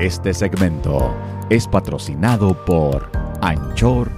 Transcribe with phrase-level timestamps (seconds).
[0.00, 1.16] Este segmento
[1.48, 3.10] es patrocinado por
[3.40, 4.12] anchor.fm.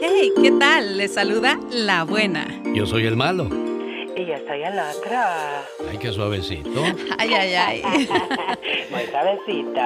[0.00, 0.96] Hey, ¿qué tal?
[0.96, 2.46] Les saluda la buena.
[2.72, 3.48] Yo soy el malo.
[4.16, 5.18] Y yo soy el otro.
[5.90, 6.84] Ay, qué suavecito.
[7.18, 7.82] Ay, ay, ay.
[8.90, 9.80] Muy suavecito.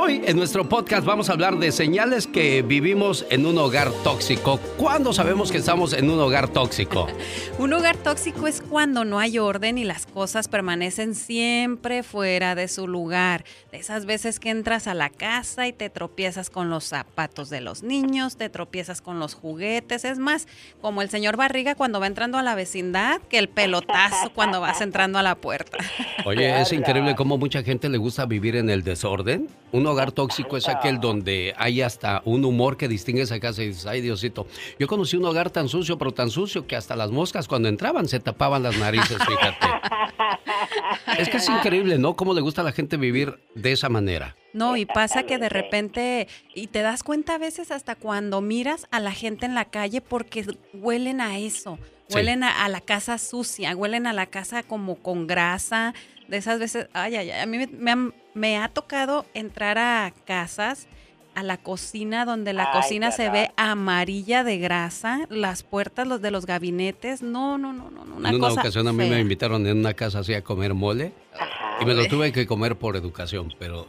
[0.00, 4.58] Hoy en nuestro podcast vamos a hablar de señales que vivimos en un hogar tóxico.
[4.78, 7.08] ¿Cuándo sabemos que estamos en un hogar tóxico?
[7.58, 12.68] Un hogar tóxico es cuando no hay orden y las cosas permanecen siempre fuera de
[12.68, 13.44] su lugar.
[13.70, 17.60] De esas veces que entras a la casa y te tropiezas con los zapatos de
[17.60, 20.04] los niños, te tropiezas con los juguetes.
[20.04, 20.48] Es más,
[20.80, 24.80] como el señor Barriga cuando va entrando a la vecindad, que el pelotazo cuando vas
[24.80, 25.78] entrando a la puerta.
[26.24, 29.48] Oye, es increíble cómo mucha gente le gusta vivir en el desorden.
[29.72, 33.68] Un hogar tóxico es aquel donde hay hasta un humor que distingue esa casa y
[33.68, 34.46] dices, ay Diosito.
[34.78, 38.08] Yo conocí un hogar tan sucio, pero tan sucio que hasta las moscas cuando entraban
[38.08, 39.66] se tapaban las narices, fíjate.
[41.18, 42.16] Es que es increíble, ¿no?
[42.16, 44.36] Cómo le gusta a la gente vivir de esa manera.
[44.52, 48.86] No, y pasa que de repente, y te das cuenta a veces hasta cuando miras
[48.90, 51.78] a la gente en la calle porque huelen a eso,
[52.10, 55.94] huelen a, a la casa sucia, huelen a la casa como con grasa,
[56.28, 59.78] de esas veces, ay, ay, ay, a mí me, me han- me ha tocado entrar
[59.78, 60.86] a casas,
[61.34, 66.22] a la cocina, donde la Ay, cocina se ve amarilla de grasa, las puertas, los
[66.22, 69.18] de los gabinetes, no, no, no, no, una en una cosa ocasión a mí me
[69.18, 71.78] invitaron en una casa así a comer mole Ajá.
[71.80, 73.86] y me lo tuve que comer por educación, pero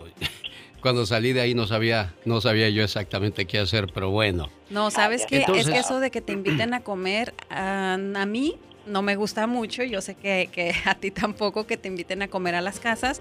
[0.86, 4.52] cuando salí de ahí no sabía, no sabía yo exactamente qué hacer, pero bueno.
[4.70, 5.38] No, ¿sabes qué?
[5.38, 8.56] es Entonces- que eso de que te inviten a comer, ah, a mí
[8.86, 12.28] no me gusta mucho, yo sé que, que a ti tampoco que te inviten a
[12.28, 13.20] comer a las casas.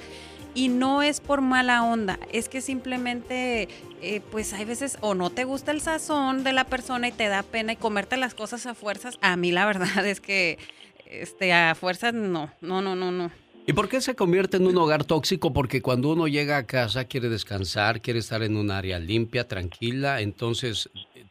[0.54, 3.68] Y no es por mala onda, es que simplemente,
[4.02, 7.28] eh, pues hay veces o no te gusta el sazón de la persona y te
[7.28, 9.16] da pena y comerte las cosas a fuerzas.
[9.22, 10.58] A mí la verdad es que
[11.06, 13.30] este, a fuerzas no, no, no, no, no.
[13.66, 15.54] ¿Y por qué se convierte en un hogar tóxico?
[15.54, 20.20] Porque cuando uno llega a casa quiere descansar, quiere estar en un área limpia, tranquila,
[20.20, 20.90] entonces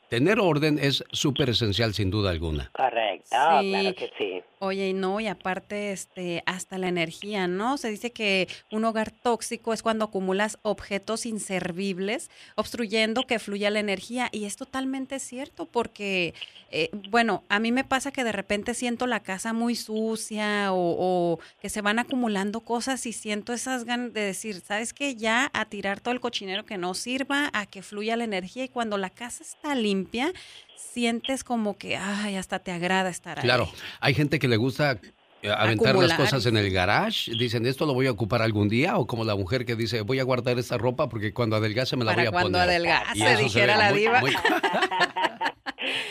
[0.10, 2.72] tener orden es súper esencial sin duda alguna.
[2.74, 3.70] Correcto, Sí.
[3.70, 4.44] claro que sí.
[4.60, 7.78] Oye, y no, y aparte, este, hasta la energía, ¿no?
[7.78, 13.82] Se dice que un hogar tóxico es cuando acumulas objetos inservibles, obstruyendo que fluya la
[13.82, 14.30] energía.
[14.32, 16.34] Y es totalmente cierto, porque,
[16.72, 20.78] eh, bueno, a mí me pasa que de repente siento la casa muy sucia o,
[20.78, 25.16] o que se van acumulando cosas y siento esas ganas de decir, ¿sabes qué?
[25.16, 28.64] Ya a tirar todo el cochinero que no sirva, a que fluya la energía.
[28.64, 30.32] Y cuando la casa está limpia,
[30.76, 33.44] sientes como que, ay, hasta te agrada estar ahí.
[33.44, 33.70] Claro,
[34.00, 35.00] hay gente que le gusta
[35.42, 38.98] eh, aventar las cosas en el garage, dicen esto lo voy a ocupar algún día,
[38.98, 42.06] o como la mujer que dice voy a guardar esta ropa porque cuando adelgace me
[42.06, 42.70] la Para voy a cuando poner.
[42.70, 44.20] adelgace, Y eso se dijera la muy- diva.
[44.22, 44.34] muy-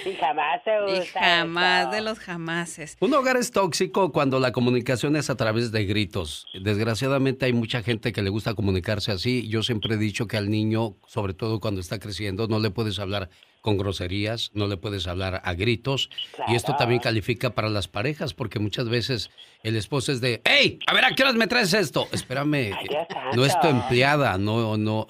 [0.05, 1.91] Y jamás se Y usa jamás eso.
[1.93, 2.97] de los jamases.
[3.01, 6.47] Un hogar es tóxico cuando la comunicación es a través de gritos.
[6.61, 9.49] Desgraciadamente hay mucha gente que le gusta comunicarse así.
[9.49, 12.99] Yo siempre he dicho que al niño, sobre todo cuando está creciendo, no le puedes
[12.99, 13.31] hablar
[13.63, 16.11] con groserías, no le puedes hablar a gritos.
[16.49, 19.31] Y esto también califica para las parejas, porque muchas veces
[19.63, 20.81] el esposo es de, ¡Hey!
[20.87, 22.09] A ver, ¿a qué horas me traes esto?
[22.13, 22.73] Espérame,
[23.35, 25.07] no es tu empleada, no, no,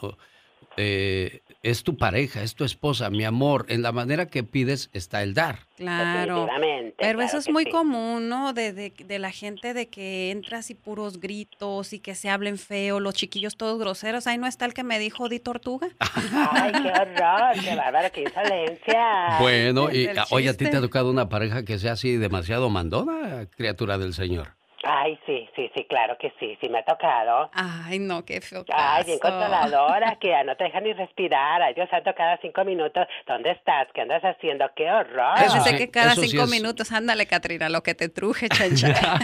[0.77, 3.67] eh, es tu pareja, es tu esposa, mi amor.
[3.69, 5.61] En la manera que pides está el dar.
[5.77, 6.47] Claro.
[6.49, 7.71] Pero claro eso es muy sí.
[7.71, 8.53] común, ¿no?
[8.53, 12.59] De, de, de la gente de que entras y puros gritos y que se hablen
[12.59, 14.27] feo, los chiquillos todos groseros.
[14.27, 15.89] Ahí no está el que me dijo di tortuga.
[16.01, 19.39] Ay, qué horror, qué bárbaro, qué insolencia.
[19.41, 22.71] Bueno, y el oye, ¿a ti te ha tocado una pareja que sea así demasiado
[22.71, 24.57] mandona, criatura del Señor?
[24.85, 27.51] Ay, sí, sí, sí, claro que sí, sí me ha tocado.
[27.53, 31.63] Ay, no, qué feo Ay, bien controladora, que ya no te deja ni respirar.
[31.63, 33.87] Ay, Dios santo, cada cinco minutos, ¿dónde estás?
[33.95, 34.65] ¿Qué andas haciendo?
[34.75, 35.39] ¡Qué horror!
[35.39, 37.95] Yo Eso pensé sí, que cada eso sí cinco es- minutos, ándale, Catrina, lo que
[37.95, 38.93] te truje, chancha.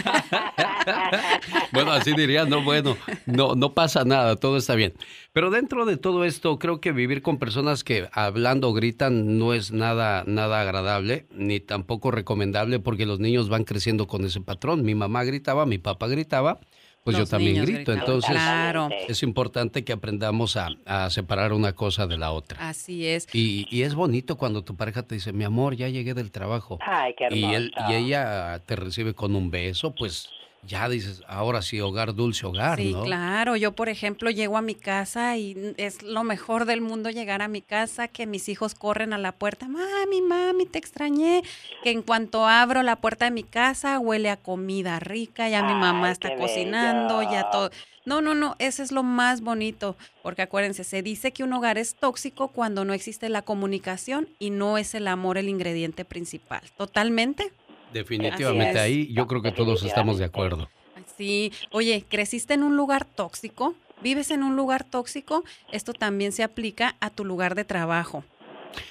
[1.71, 4.93] Bueno, así dirías, no, bueno, no, no pasa nada, todo está bien.
[5.33, 9.71] Pero dentro de todo esto, creo que vivir con personas que hablando gritan no es
[9.71, 14.83] nada, nada agradable, ni tampoco recomendable, porque los niños van creciendo con ese patrón.
[14.83, 16.59] Mi mamá gritaba, mi papá gritaba,
[17.03, 17.91] pues yo también grito.
[17.93, 18.89] Entonces, Claro.
[19.07, 22.69] es importante que aprendamos a, a separar una cosa de la otra.
[22.69, 23.27] Así es.
[23.33, 26.77] Y, y es bonito cuando tu pareja te dice, mi amor, ya llegué del trabajo.
[26.81, 27.51] Ay, qué hermoso.
[27.51, 30.29] Y, él, y ella te recibe con un beso, pues
[30.63, 33.03] ya dices, ahora sí, hogar, dulce hogar, Sí, ¿no?
[33.03, 33.55] claro.
[33.55, 37.47] Yo, por ejemplo, llego a mi casa y es lo mejor del mundo llegar a
[37.47, 41.43] mi casa, que mis hijos corren a la puerta, mami, mami, te extrañé.
[41.83, 45.73] Que en cuanto abro la puerta de mi casa, huele a comida rica, ya mi
[45.73, 47.71] mamá Ay, está cocinando, ya todo.
[48.05, 51.77] No, no, no, ese es lo más bonito, porque acuérdense, se dice que un hogar
[51.77, 56.61] es tóxico cuando no existe la comunicación y no es el amor el ingrediente principal.
[56.75, 57.51] ¿Totalmente?
[57.93, 60.69] Definitivamente ahí yo creo que todos estamos de acuerdo.
[61.17, 63.75] Sí, oye, ¿creciste en un lugar tóxico?
[64.01, 65.43] ¿Vives en un lugar tóxico?
[65.71, 68.23] Esto también se aplica a tu lugar de trabajo.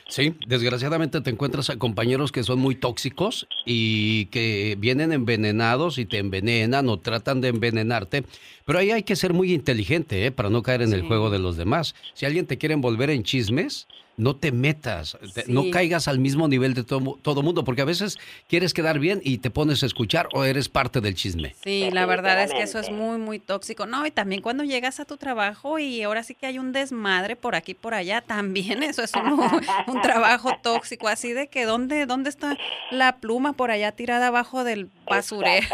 [0.09, 6.05] Sí, desgraciadamente te encuentras a compañeros que son muy tóxicos y que vienen envenenados y
[6.05, 8.25] te envenenan o tratan de envenenarte.
[8.65, 10.33] Pero ahí hay que ser muy inteligente ¿eh?
[10.33, 11.95] para no caer en el juego de los demás.
[12.15, 13.87] Si alguien te quiere envolver en chismes,
[14.19, 15.17] no te metas,
[15.47, 18.19] no caigas al mismo nivel de todo, todo mundo, porque a veces
[18.49, 21.55] quieres quedar bien y te pones a escuchar o eres parte del chisme.
[21.63, 23.87] Sí, la verdad es que eso es muy, muy tóxico.
[23.87, 27.37] No, y también cuando llegas a tu trabajo y ahora sí que hay un desmadre
[27.37, 32.31] por aquí, por allá, también eso es un, trabajo tóxico, así de que ¿dónde, dónde
[32.31, 32.57] está
[32.91, 35.67] la pluma por allá tirada abajo del basurero?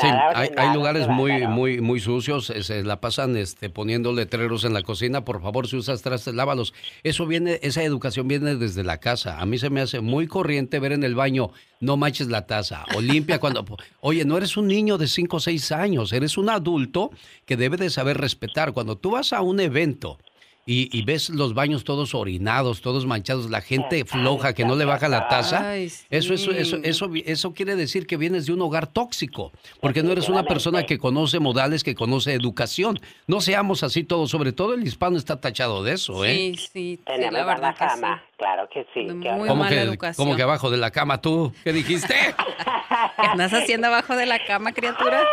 [0.00, 4.64] Sí, hay, hay, lugares muy, muy, muy sucios, eh, se la pasan este, poniendo letreros
[4.64, 6.74] en la cocina, por favor, si usas trastes, lávalos.
[7.04, 9.40] Eso viene, esa educación viene desde la casa.
[9.40, 11.50] A mí se me hace muy corriente ver en el baño,
[11.80, 13.64] no manches la taza, o limpia cuando...
[14.00, 17.10] Oye, no eres un niño de 5 o 6 años, eres un adulto
[17.46, 18.72] que debe de saber respetar.
[18.72, 20.18] Cuando tú vas a un evento
[20.66, 25.08] y, ves los baños todos orinados, todos manchados, la gente floja que no le baja
[25.08, 29.52] la taza, eso, eso, eso, eso, eso quiere decir que vienes de un hogar tóxico,
[29.80, 32.98] porque no eres una persona que conoce modales, que conoce educación.
[33.26, 36.54] No seamos así todos, sobre todo el hispano está tachado de eso, ¿eh?
[36.56, 38.02] Sí, sí, la verdad que sí.
[38.36, 39.00] Claro que sí.
[39.00, 41.52] Muy ¿Cómo, que, ¿Cómo que abajo de la cama tú?
[41.62, 42.14] ¿Qué dijiste?
[43.16, 45.24] ¿Qué andas haciendo abajo de la cama, criatura?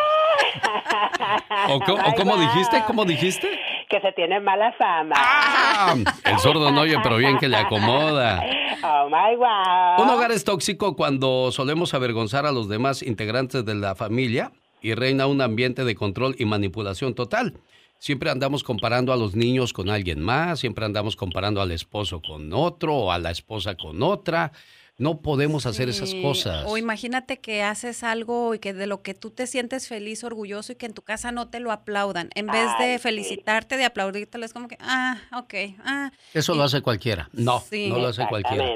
[1.68, 1.80] ¿O,
[2.16, 2.84] cómo dijiste?
[2.86, 3.60] ¿Cómo dijiste?
[3.92, 5.16] Que se tiene mala fama.
[5.18, 8.42] Ah, el sordo no oye, pero bien que le acomoda.
[8.84, 10.02] Oh my wow.
[10.02, 14.94] Un hogar es tóxico cuando solemos avergonzar a los demás integrantes de la familia y
[14.96, 17.54] reina un ambiente de control y manipulación total.
[18.00, 22.52] Siempre andamos comparando a los niños con alguien más, siempre andamos comparando al esposo con
[22.54, 24.54] otro o a la esposa con otra.
[25.02, 26.64] No podemos hacer esas cosas.
[26.68, 30.74] O imagínate que haces algo y que de lo que tú te sientes feliz, orgulloso
[30.74, 32.30] y que en tu casa no te lo aplaudan.
[32.36, 35.54] En vez de felicitarte, de aplaudírtelo, es como que, ah, ok,
[35.84, 36.12] ah.
[36.36, 37.30] Eso lo hace cualquiera.
[37.34, 38.76] No, no lo hace cualquiera.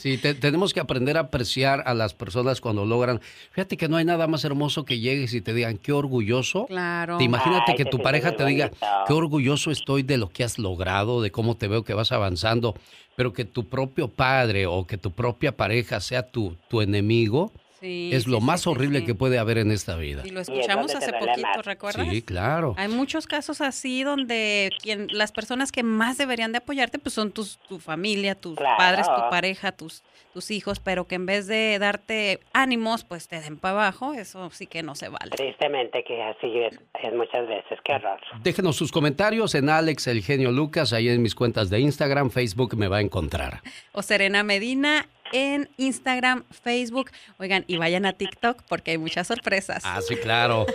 [0.00, 3.20] Sí, tenemos que aprender a apreciar a las personas cuando logran.
[3.52, 6.66] Fíjate que no hay nada más hermoso que llegues y te digan, qué orgulloso.
[6.66, 7.18] Claro.
[7.18, 8.72] Te imagínate que tu pareja te diga,
[9.06, 12.74] qué orgulloso estoy de lo que has logrado, de cómo te veo que vas avanzando
[13.16, 18.26] pero que tu propio padre o que tu propia pareja sea tu, tu enemigo, es
[18.26, 20.22] lo más horrible que puede haber en esta vida.
[20.24, 22.08] Y lo escuchamos hace poquito, ¿recuerdas?
[22.08, 22.74] Sí, claro.
[22.78, 27.32] Hay muchos casos así donde quien, las personas que más deberían de apoyarte pues son
[27.32, 30.02] tus, tu familia, tus padres, tu pareja, tus,
[30.32, 34.50] tus hijos, pero que en vez de darte ánimos, pues te den para abajo, eso
[34.50, 35.30] sí que no se vale.
[35.30, 36.78] Tristemente que así es,
[37.14, 38.20] muchas veces, qué horror.
[38.42, 42.76] Déjenos sus comentarios en Alex El Genio Lucas, ahí en mis cuentas de Instagram, Facebook
[42.76, 43.60] me va a encontrar.
[43.92, 47.10] O Serena Medina en Instagram, Facebook.
[47.38, 49.82] Oigan, y vayan a TikTok porque hay muchas sorpresas.
[49.84, 50.66] Ah, sí, claro.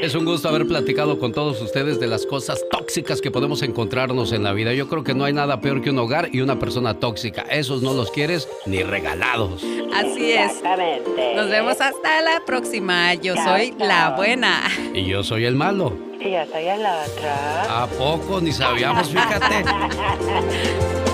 [0.00, 4.32] Es un gusto haber platicado con todos ustedes de las cosas tóxicas que podemos encontrarnos
[4.32, 4.72] en la vida.
[4.72, 7.42] Yo creo que no hay nada peor que un hogar y una persona tóxica.
[7.42, 9.62] Esos no los quieres ni regalados.
[9.94, 10.62] Así es.
[11.36, 13.14] Nos vemos hasta la próxima.
[13.14, 14.62] Yo soy la buena.
[14.94, 15.96] Y yo soy el malo.
[16.20, 17.30] Y yo soy el otro.
[17.68, 18.40] ¿A poco?
[18.40, 19.64] Ni sabíamos, fíjate.